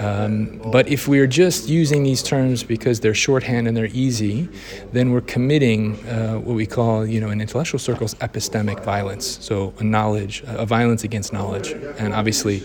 Um, 0.01 0.61
but 0.71 0.87
if 0.89 1.09
we're 1.09 1.27
just 1.27 1.69
using 1.69 2.05
these 2.05 2.23
terms 2.23 2.63
because 2.63 3.01
they're 3.01 3.15
shorthand 3.15 3.67
and 3.67 3.77
they're 3.77 3.87
easy, 3.87 4.49
then 4.93 5.11
we're 5.11 5.23
committing 5.23 5.97
uh, 6.07 6.37
what 6.37 6.55
we 6.55 6.67
call, 6.67 7.05
you 7.05 7.21
know, 7.21 7.31
in 7.31 7.41
intellectual 7.41 7.81
circles, 7.81 8.15
epistemic 8.17 8.85
violence. 8.85 9.39
So 9.45 9.75
a 9.81 9.85
knowledge, 9.85 10.45
a 10.47 10.65
violence 10.65 11.03
against 11.03 11.33
knowledge, 11.33 11.73
and 11.99 12.15
obviously, 12.15 12.63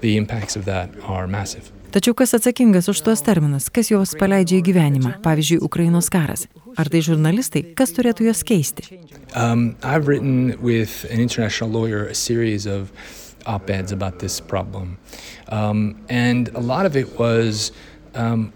the 0.00 0.16
impacts 0.16 0.56
of 0.56 0.64
that 0.66 0.90
are 1.04 1.26
massive. 1.26 1.72
Tačiau 1.90 2.14
kas 2.14 2.36
atsakingas 2.36 2.86
už 2.86 3.00
tuos 3.02 3.18
terminus, 3.26 3.64
kas 3.66 3.88
juos 3.90 4.12
paleidžia 4.14 4.60
į 4.60 4.66
gyvenimą, 4.68 5.16
pavyzdžiui, 5.24 5.58
Ukrainos 5.66 6.06
karas? 6.06 6.44
Ar 6.78 6.86
tai 6.86 7.00
žurnalistai, 7.02 7.64
kas 7.74 7.90
turėtų 7.96 8.28
juos 8.28 8.44
keisti? 8.46 8.86
Um, 9.34 9.74
I've 9.82 10.06
written 10.06 10.54
with 10.62 11.04
an 11.10 11.18
international 11.18 11.70
lawyer 11.70 12.06
a 12.06 12.14
series 12.14 12.66
of 12.66 12.92
op-eds 13.46 13.90
about 13.90 14.20
this 14.20 14.38
problem. 14.38 14.98
Um, 15.48 15.98
and 16.08 16.48
a 16.54 16.60
lot 16.60 16.86
of 16.86 16.94
it 16.94 17.18
was 17.18 17.72
um, 18.14 18.50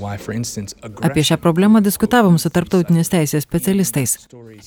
why, 0.00 0.16
instance, 0.34 0.76
Apie 1.02 1.24
šią 1.24 1.36
problemą 1.36 1.80
diskutavom 1.80 2.38
su 2.38 2.50
tarptautinės 2.50 3.10
teisės 3.12 3.46
specialistais. 3.46 4.16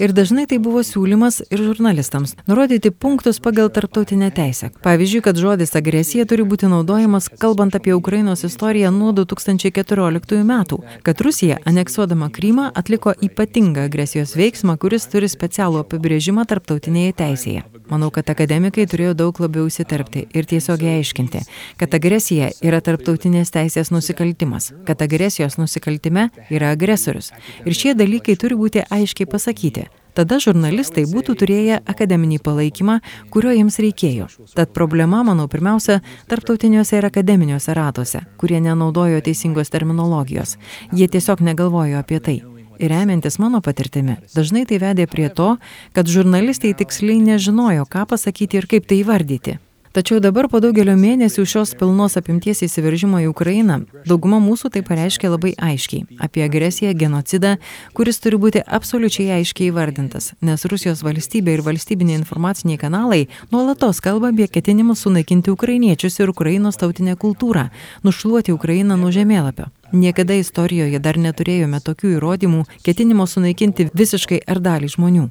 Ir 0.01 0.13
dažnai 0.15 0.45
tai 0.49 0.57
buvo 0.63 0.81
siūlymas 0.85 1.41
ir 1.49 1.61
žurnalistams 1.61 2.35
nurodyti 2.47 2.91
punktus 2.91 3.39
pagal 3.43 3.69
tarptautinę 3.73 4.31
teisę. 4.31 4.71
Pavyzdžiui, 4.83 5.21
kad 5.25 5.37
žodis 5.37 5.75
agresija 5.77 6.25
turi 6.29 6.45
būti 6.47 6.69
naudojamas 6.71 7.29
kalbant 7.39 7.75
apie 7.75 7.93
Ukrainos 7.95 8.43
istoriją 8.43 8.91
nuo 8.91 9.11
2014 9.13 10.43
metų, 10.47 10.79
kad 11.03 11.21
Rusija, 11.21 11.57
aneksuodama 11.65 12.29
Krymą, 12.33 12.69
atliko 12.73 13.13
ypatingą 13.21 13.87
agresijos 13.89 14.35
veiksmą, 14.39 14.77
kuris 14.81 15.07
turi 15.11 15.29
specialų 15.29 15.83
apibrėžimą 15.83 16.45
tarptautinėje 16.49 17.15
teisėje. 17.19 17.63
Manau, 17.91 18.09
kad 18.15 18.29
akademikai 18.31 18.85
turėjo 18.89 19.13
daug 19.17 19.39
labiau 19.43 19.67
įsiterpti 19.67 20.23
ir 20.33 20.47
tiesiogiai 20.49 21.01
aiškinti, 21.01 21.43
kad 21.77 21.93
agresija 22.03 22.49
yra 22.59 22.81
tarptautinės 22.83 23.53
teisės 23.55 23.87
nusikaltimas, 23.93 24.73
kad 24.83 24.99
agresijos 25.05 25.55
nusikaltime 25.55 26.27
yra 26.51 26.73
agresorius. 26.75 27.31
Ir 27.63 27.77
šie 27.79 27.93
dalykai 27.95 28.35
turi 28.35 28.57
būti 28.59 28.83
aiškiai 28.91 29.29
pasakyti. 29.31 29.85
Tada 30.13 30.37
žurnalistai 30.43 31.05
būtų 31.09 31.37
turėję 31.39 31.79
akademinį 31.89 32.41
palaikymą, 32.43 32.99
kurio 33.31 33.55
jiems 33.55 33.79
reikėjo. 33.79 34.27
Tad 34.51 34.75
problema, 34.75 35.23
manau, 35.23 35.47
pirmiausia, 35.47 36.01
tarptautiniuose 36.27 36.99
ir 36.99 37.07
akademiniuose 37.07 37.73
ratuose, 37.73 38.25
kurie 38.37 38.59
nenaudojo 38.59 39.23
teisingos 39.23 39.71
terminologijos. 39.73 40.57
Jie 40.91 41.07
tiesiog 41.07 41.41
negalvojo 41.41 42.03
apie 42.03 42.19
tai. 42.19 42.37
Ir 42.83 42.91
remiantis 42.91 43.39
mano 43.39 43.61
patirtimi, 43.63 44.19
dažnai 44.35 44.67
tai 44.67 44.81
vedė 44.83 45.07
prie 45.07 45.29
to, 45.31 45.53
kad 45.95 46.09
žurnalistai 46.09 46.75
tiksliai 46.75 47.21
nežinojo, 47.23 47.87
ką 47.87 48.09
pasakyti 48.11 48.59
ir 48.59 48.67
kaip 48.67 48.89
tai 48.89 49.05
įvardyti. 49.05 49.61
Tačiau 49.93 50.17
dabar 50.17 50.47
po 50.49 50.57
daugelio 50.57 50.95
mėnesių 50.97 51.43
šios 51.45 51.75
pilnos 51.77 52.15
apimties 52.17 52.63
įsiveržimo 52.65 53.19
į 53.21 53.27
Ukrainą, 53.29 53.75
dauguma 54.09 54.39
mūsų 54.41 54.71
tai 54.73 54.81
pareiškia 54.87 55.29
labai 55.29 55.51
aiškiai- 55.53 56.07
apie 56.25 56.41
agresiją, 56.41 56.95
genocidą, 56.97 57.59
kuris 57.93 58.17
turi 58.17 58.39
būti 58.41 58.63
absoliučiai 58.65 59.37
aiškiai 59.37 59.69
įvardintas, 59.69 60.33
nes 60.41 60.65
Rusijos 60.65 61.03
valstybė 61.05 61.53
ir 61.53 61.61
valstybiniai 61.61 62.17
informaciniai 62.17 62.79
kanalai 62.81 63.27
nuolatos 63.51 64.01
kalba 64.01 64.33
apie 64.33 64.47
ketinimus 64.47 65.05
sunaikinti 65.05 65.53
ukrainiečius 65.53 66.19
ir 66.19 66.29
Ukrainos 66.29 66.75
tautinę 66.77 67.15
kultūrą, 67.15 67.69
nušluoti 68.03 68.51
Ukrainą 68.51 68.97
nuo 68.97 69.11
žemėlapio. 69.11 69.69
Niekada 69.93 70.33
istorijoje 70.33 70.99
dar 70.99 71.17
neturėjome 71.17 71.79
tokių 71.79 72.17
įrodymų 72.17 72.65
ketinimo 72.81 73.27
sunaikinti 73.27 73.91
visiškai 73.93 74.41
ar 74.47 74.57
dalį 74.57 74.89
žmonių. 74.89 75.29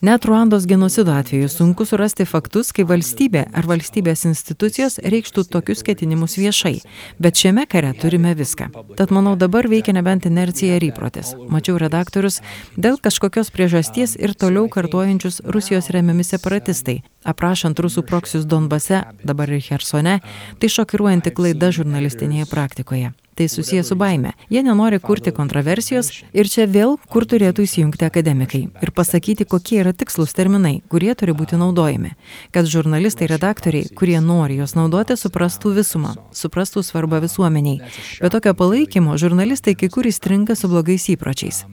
Net 0.00 0.24
Ruandos 0.24 0.66
genocido 0.66 1.12
atveju 1.12 1.48
sunku 1.48 1.84
surasti 1.84 2.24
faktus, 2.24 2.70
kai 2.72 2.86
valstybė 2.88 3.42
ar 3.52 3.66
valstybės 3.68 4.22
institucijos 4.30 4.96
reikštų 5.04 5.44
tokius 5.52 5.84
ketinimus 5.84 6.38
viešai, 6.40 6.78
bet 7.20 7.36
šiame 7.36 7.66
kare 7.68 7.92
turime 8.00 8.32
viską. 8.38 8.70
Tad 8.96 9.12
manau 9.12 9.36
dabar 9.36 9.68
veikia 9.68 9.92
nebent 9.92 10.24
inercija 10.24 10.80
ir 10.80 10.88
įprotis. 10.88 11.34
Mačiau 11.52 11.76
redaktorius 11.76 12.40
dėl 12.80 12.96
kažkokios 12.96 13.52
priežasties 13.52 14.16
ir 14.16 14.32
toliau 14.32 14.72
kartuojančius 14.72 15.42
Rusijos 15.44 15.92
remiami 15.92 16.24
separatistai. 16.24 17.02
Aprašant 17.28 17.76
rusų 17.76 18.08
proksius 18.08 18.48
Donbase, 18.48 19.04
dabar 19.20 19.52
ir 19.52 19.60
Hersone, 19.68 20.22
tai 20.56 20.76
šokiruojanti 20.80 21.36
klaida 21.36 21.76
žurnalistinėje 21.76 22.48
praktikoje 22.48 23.12
tai 23.34 23.48
susiję 23.48 23.84
su 23.84 23.96
baime. 23.96 24.32
Jie 24.50 24.62
nenori 24.62 25.00
kurti 25.00 25.32
kontroversijos 25.32 26.10
ir 26.32 26.48
čia 26.48 26.66
vėl, 26.66 26.96
kur 27.12 27.26
turėtų 27.26 27.64
įsijungti 27.66 28.06
akademikai 28.06 28.62
ir 28.82 28.92
pasakyti, 28.96 29.46
kokie 29.48 29.80
yra 29.82 29.92
tikslus 29.92 30.34
terminai, 30.36 30.80
kurie 30.92 31.14
turi 31.14 31.34
būti 31.36 31.58
naudojami. 31.60 32.14
Kad 32.54 32.70
žurnalistai, 32.70 33.30
redaktoriai, 33.30 33.90
kurie 33.96 34.20
nori 34.20 34.60
juos 34.60 34.76
naudoti, 34.78 35.16
suprastų 35.16 35.74
visumą, 35.80 36.16
suprastų 36.32 36.84
svarbą 36.86 37.22
visuomeniai. 37.24 37.80
Be 38.20 38.32
tokio 38.32 38.54
palaikymo 38.54 39.16
žurnalistai 39.20 39.76
kai 39.76 39.88
kur 39.88 40.08
įstringa 40.10 40.56
su 40.56 40.68
blogais 40.68 41.08
įpročiais. 41.14 41.64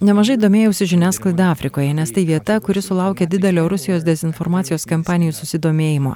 Nemažai 0.00 0.36
domėjausi 0.40 0.86
žiniasklaida 0.92 1.50
Afrikoje, 1.52 1.94
nes 1.96 2.12
tai 2.14 2.24
vieta, 2.28 2.58
kuri 2.64 2.82
sulaukė 2.84 3.28
didelio 3.30 3.68
Rusijos 3.70 4.04
dezinformacijos 4.06 4.86
kampanijų 4.90 5.34
susidomėjimo. 5.38 6.14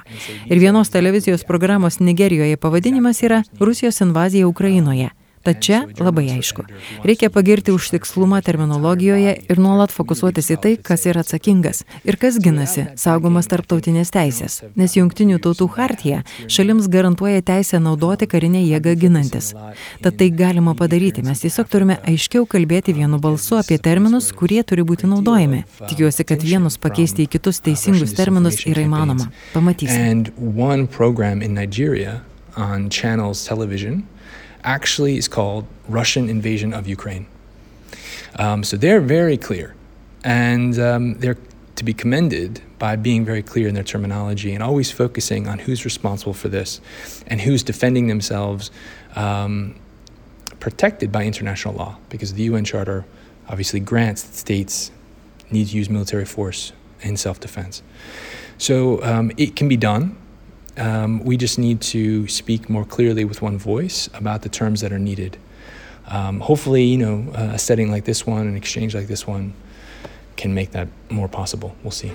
Ir 0.49 0.61
vienos 0.61 0.93
televizijos 0.93 1.43
programos 1.47 1.99
Nigerijoje 1.99 2.57
pavadinimas 2.57 3.23
yra 3.25 3.43
Rusijos 3.59 4.01
invazija 4.05 4.47
Ukrainoje. 4.47 5.11
Tad 5.43 5.59
čia 5.59 5.81
labai 5.99 6.29
aišku. 6.37 6.63
Reikia 7.03 7.27
pagirti 7.27 7.73
už 7.75 7.89
tikslumą 7.91 8.39
terminologijoje 8.41 9.33
ir 9.51 9.59
nuolat 9.59 9.91
fokusuotis 9.91 10.47
į 10.55 10.57
tai, 10.63 10.71
kas 10.79 11.03
yra 11.03 11.19
atsakingas 11.25 11.83
ir 12.07 12.15
kas 12.21 12.37
ginasi, 12.39 12.85
saugomas 12.95 13.51
tarptautinės 13.51 14.13
teisės. 14.15 14.61
Nes 14.79 14.95
jungtinių 14.95 15.41
tautų 15.43 15.67
hartija 15.75 16.21
šalims 16.47 16.87
garantuoja 16.87 17.43
teisę 17.43 17.81
naudoti 17.83 18.29
karinę 18.31 18.63
jėgą 18.63 18.95
ginantis. 19.03 19.51
Tad 19.99 20.15
tai 20.21 20.29
galima 20.31 20.77
padaryti. 20.79 21.25
Mes 21.27 21.43
tiesiog 21.43 21.67
turime 21.67 21.99
aiškiau 22.07 22.47
kalbėti 22.47 22.95
vienu 22.95 23.19
balsu 23.19 23.59
apie 23.59 23.81
terminus, 23.83 24.31
kurie 24.31 24.63
turi 24.63 24.87
būti 24.87 25.11
naudojami. 25.11 25.65
Tikiuosi, 25.83 26.23
kad 26.23 26.39
vienus 26.39 26.79
pakeisti 26.79 27.27
į 27.27 27.33
kitus 27.35 27.59
teisingus 27.67 28.15
terminus 28.15 28.63
yra 28.63 28.87
įmanoma. 28.87 29.27
Pamatysime. 29.51 30.23
on 32.55 32.89
channels 32.89 33.45
television 33.45 34.03
actually 34.63 35.17
is 35.17 35.27
called 35.27 35.65
Russian 35.87 36.29
invasion 36.29 36.73
of 36.73 36.87
Ukraine. 36.87 37.27
Um, 38.37 38.63
so 38.63 38.77
they're 38.77 39.01
very 39.01 39.37
clear, 39.37 39.75
and 40.23 40.79
um, 40.79 41.13
they're 41.15 41.37
to 41.75 41.83
be 41.83 41.93
commended 41.93 42.61
by 42.77 42.95
being 42.95 43.25
very 43.25 43.41
clear 43.41 43.67
in 43.67 43.73
their 43.73 43.83
terminology 43.83 44.53
and 44.53 44.61
always 44.63 44.91
focusing 44.91 45.47
on 45.47 45.59
who's 45.59 45.85
responsible 45.85 46.33
for 46.33 46.47
this 46.47 46.79
and 47.27 47.41
who's 47.41 47.63
defending 47.63 48.07
themselves, 48.07 48.71
um, 49.15 49.75
protected 50.59 51.11
by 51.11 51.25
international 51.25 51.73
law, 51.73 51.97
because 52.09 52.33
the 52.33 52.43
UN 52.43 52.63
Charter 52.63 53.05
obviously 53.49 53.79
grants 53.79 54.23
that 54.23 54.35
states 54.35 54.91
need 55.51 55.67
to 55.67 55.75
use 55.75 55.89
military 55.89 56.25
force 56.25 56.73
in 57.01 57.17
self 57.17 57.39
defense. 57.39 57.81
So 58.57 59.03
um, 59.03 59.31
it 59.37 59.55
can 59.55 59.67
be 59.67 59.77
done. 59.77 60.15
Um, 60.77 61.23
we 61.23 61.37
just 61.37 61.59
need 61.59 61.81
to 61.93 62.27
speak 62.27 62.69
more 62.69 62.85
clearly 62.85 63.25
with 63.25 63.41
one 63.41 63.57
voice 63.57 64.09
about 64.13 64.41
the 64.41 64.49
terms 64.49 64.81
that 64.81 64.91
are 64.91 64.99
needed. 64.99 65.37
Um, 66.07 66.39
hopefully, 66.39 66.83
you 66.83 66.97
know, 66.97 67.31
a 67.35 67.57
setting 67.57 67.91
like 67.91 68.05
this 68.05 68.27
one, 68.27 68.47
an 68.47 68.55
exchange 68.55 68.95
like 68.95 69.07
this 69.07 69.27
one, 69.27 69.53
can 70.35 70.53
make 70.53 70.71
that 70.71 70.87
more 71.09 71.27
possible. 71.27 71.75
We'll 71.83 71.91
see. 71.91 72.11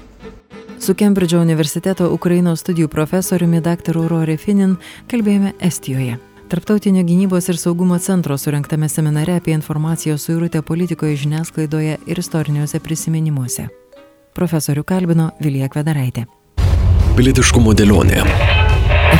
Su 0.79 0.95
Kembridžo 0.95 1.41
universiteto 1.43 2.07
Ukrainos 2.15 2.61
studijų 2.63 2.89
profesoriumi 2.89 3.61
dr. 3.61 3.99
Rory 4.09 4.37
Finin 4.39 4.77
kalbėjome 5.11 5.53
Estijoje. 5.61 6.19
Tarptautinio 6.49 7.03
gynybos 7.05 7.51
ir 7.51 7.59
saugumo 7.59 7.99
centro 7.99 8.39
surinktame 8.39 8.89
seminare 8.89 9.35
apie 9.37 9.53
informacijos 9.53 10.23
suirutę 10.23 10.63
politikoje 10.63 11.17
žiniasklaidoje 11.17 11.99
ir 12.07 12.19
istoriniuose 12.19 12.81
prisiminimuose. 12.81 13.69
Profesorių 14.35 14.85
kalbino 14.85 15.33
Vilija 15.41 15.69
Kvedaraitė. 15.69 16.29
Pilietiškumo 17.19 17.73
dėlionė. 17.75 18.23